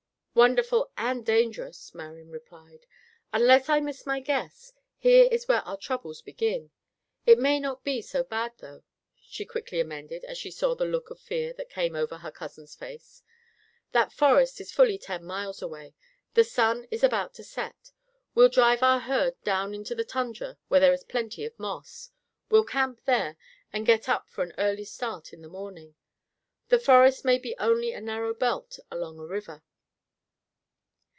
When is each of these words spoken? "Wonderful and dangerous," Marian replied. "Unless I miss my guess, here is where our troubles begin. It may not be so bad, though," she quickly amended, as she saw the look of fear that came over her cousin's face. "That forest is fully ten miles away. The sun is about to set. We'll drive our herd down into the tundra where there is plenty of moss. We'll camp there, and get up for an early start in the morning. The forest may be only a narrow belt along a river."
"Wonderful 0.33 0.89
and 0.97 1.25
dangerous," 1.25 1.93
Marian 1.93 2.31
replied. 2.31 2.85
"Unless 3.33 3.67
I 3.67 3.81
miss 3.81 4.05
my 4.05 4.21
guess, 4.21 4.71
here 4.97 5.27
is 5.29 5.47
where 5.49 5.61
our 5.63 5.75
troubles 5.75 6.21
begin. 6.21 6.71
It 7.25 7.37
may 7.37 7.59
not 7.59 7.83
be 7.83 8.01
so 8.01 8.23
bad, 8.23 8.53
though," 8.59 8.83
she 9.27 9.43
quickly 9.45 9.79
amended, 9.81 10.23
as 10.23 10.37
she 10.37 10.49
saw 10.49 10.73
the 10.73 10.85
look 10.85 11.09
of 11.11 11.19
fear 11.19 11.51
that 11.57 11.69
came 11.69 11.95
over 11.97 12.17
her 12.19 12.31
cousin's 12.31 12.75
face. 12.75 13.21
"That 13.91 14.13
forest 14.13 14.59
is 14.61 14.71
fully 14.71 14.97
ten 14.97 15.23
miles 15.25 15.61
away. 15.61 15.93
The 16.33 16.45
sun 16.45 16.87
is 16.89 17.03
about 17.03 17.33
to 17.35 17.43
set. 17.43 17.91
We'll 18.33 18.49
drive 18.49 18.81
our 18.81 19.01
herd 19.01 19.33
down 19.43 19.75
into 19.75 19.93
the 19.93 20.05
tundra 20.05 20.57
where 20.69 20.79
there 20.79 20.93
is 20.93 21.03
plenty 21.03 21.43
of 21.45 21.59
moss. 21.59 22.09
We'll 22.49 22.63
camp 22.63 23.01
there, 23.05 23.35
and 23.73 23.85
get 23.85 24.07
up 24.09 24.29
for 24.29 24.43
an 24.45 24.53
early 24.57 24.85
start 24.85 25.33
in 25.33 25.41
the 25.41 25.49
morning. 25.49 25.95
The 26.69 26.79
forest 26.79 27.25
may 27.25 27.37
be 27.37 27.55
only 27.59 27.91
a 27.91 27.99
narrow 28.01 28.33
belt 28.33 28.79
along 28.89 29.19
a 29.19 29.25
river." 29.25 29.61